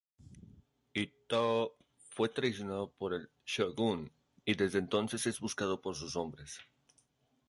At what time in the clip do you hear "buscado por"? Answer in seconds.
5.39-5.95